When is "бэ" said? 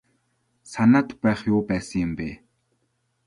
2.17-2.29